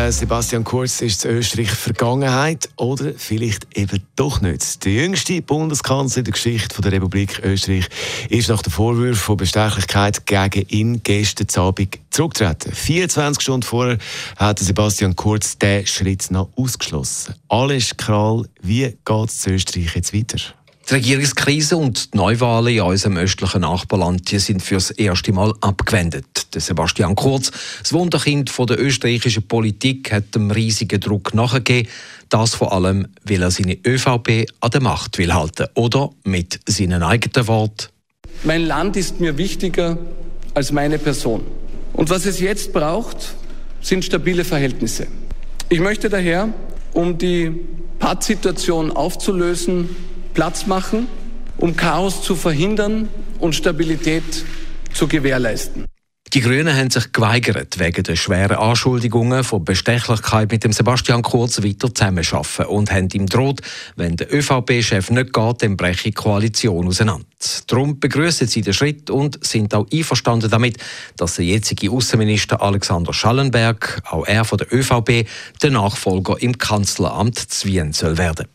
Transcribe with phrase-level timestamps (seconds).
[0.00, 4.82] Der Sebastian Kurz ist in Österreich Vergangenheit oder vielleicht eben doch nicht.
[4.86, 7.86] Der jüngste Bundeskanzler der Geschichte der Republik Österreich
[8.30, 12.72] ist nach dem Vorwurf von Bestechlichkeit gegen ihn gestern Abend zurückgetreten.
[12.72, 13.98] 24 Stunden vorher
[14.36, 17.34] hat Sebastian Kurz diesen Schritt noch ausgeschlossen.
[17.48, 20.38] Alles Kral, wie geht es Österreich jetzt weiter?
[20.90, 26.52] Die Regierungskrise und die Neuwahlen in unserem östlichen Nachbarland sind fürs erste Mal abgewendet.
[26.52, 31.88] Der Sebastian Kurz, das Wunderkind von der österreichischen Politik, hat dem riesigen Druck nachgegeben.
[32.28, 35.68] Das vor allem, weil er seine ÖVP an der Macht will halten.
[35.74, 37.86] Oder mit seinen eigenen Worten.
[38.42, 39.96] Mein Land ist mir wichtiger
[40.54, 41.42] als meine Person.
[41.92, 43.36] Und was es jetzt braucht,
[43.80, 45.06] sind stabile Verhältnisse.
[45.68, 46.52] Ich möchte daher,
[46.94, 47.52] um die
[48.00, 49.88] Pattsituation aufzulösen,
[50.34, 51.08] Platz machen,
[51.56, 54.44] um Chaos zu verhindern und Stabilität
[54.92, 55.86] zu gewährleisten.
[56.32, 61.60] Die Grünen haben sich geweigert, wegen der schweren Anschuldigungen von Bestechlichkeit mit dem Sebastian Kurz
[61.60, 63.62] weiter zusammenzuarbeiten und haben ihm droht,
[63.96, 67.26] wenn der ÖVP-Chef nicht geht, dann breche die Koalition auseinander.
[67.66, 70.76] Darum begrüßen sie den Schritt und sind auch einverstanden damit,
[71.16, 75.26] dass der jetzige Außenminister Alexander Schallenberg, auch er von der ÖVP,
[75.62, 78.46] der Nachfolger im Kanzleramt zu Wien soll werden.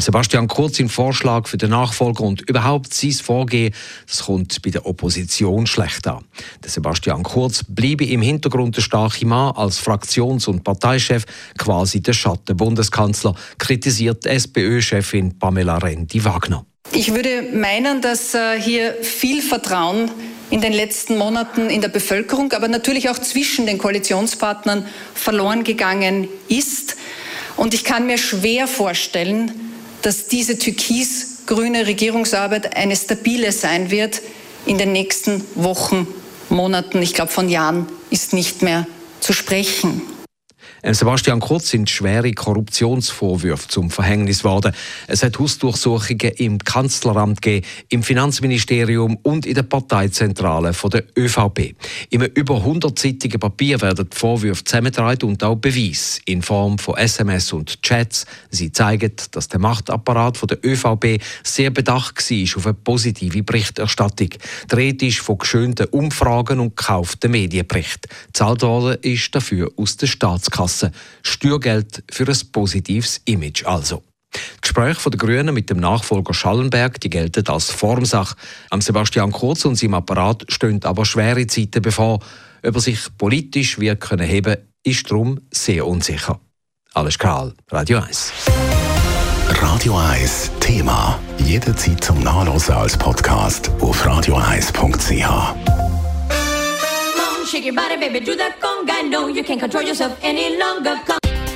[0.00, 3.72] Sebastian Kurz im Vorschlag für den Nachfolger und überhaupt sein Vorgehen,
[4.08, 6.24] das kommt bei der Opposition schlecht an.
[6.62, 11.24] Der Sebastian Kurz bleibe im Hintergrund der starke Mann als Fraktions- und Parteichef,
[11.56, 16.66] quasi der Schattenbundeskanzler, kritisiert SPÖ-Chefin Pamela Rendi-Wagner.
[16.92, 20.10] Ich würde meinen, dass äh, hier viel Vertrauen
[20.50, 26.28] in den letzten Monaten in der Bevölkerung, aber natürlich auch zwischen den Koalitionspartnern verloren gegangen
[26.48, 26.96] ist.
[27.56, 29.63] Und ich kann mir schwer vorstellen,
[30.04, 34.20] dass diese türkis-grüne Regierungsarbeit eine stabile sein wird
[34.66, 36.06] in den nächsten Wochen,
[36.50, 37.00] Monaten.
[37.00, 38.86] Ich glaube, von Jahren ist nicht mehr
[39.20, 40.02] zu sprechen.
[40.84, 44.72] Ähm, Sebastian Kurz sind schwere Korruptionsvorwürfe zum Verhängnis geworden.
[45.06, 51.74] Es hat Hausdurchsuchungen im Kanzleramt gegeben, im Finanzministerium und in der Parteizentrale von der ÖVP.
[52.10, 57.54] Im über 100-seitigen Papier werden die Vorwürfe zusammengetragen und auch Beweise in Form von SMS
[57.54, 58.26] und Chats.
[58.50, 64.28] Sie zeigen, dass der Machtapparat von der ÖVP sehr bedacht war auf eine positive Berichterstattung.
[64.70, 68.10] Die Rede ist von geschönten Umfragen und gekauften Medienberichten.
[68.34, 70.73] Zahlt worden ist dafür aus der Staatskasse.
[70.74, 70.90] Kasse.
[71.22, 74.02] Steuergeld für ein positives Image also.
[74.34, 78.34] Die Gespräche der Grünen mit dem Nachfolger Schallenberg die gelten als Formsache.
[78.70, 82.18] Am Sebastian Kurz und seinem Apparat stehen aber schwere Zeiten bevor.
[82.66, 86.40] Ob er sich politisch wird können heben, ist darum sehr unsicher.
[86.94, 88.32] Alles Karl, Radio 1.
[89.48, 91.20] Radio 1 Thema.
[91.38, 95.83] Jederzeit zum Nachlesen als Podcast auf radio1.ch.
[97.54, 99.08] Shake your body, baby, do that conga.
[99.08, 100.98] No, you can't control yourself any longer.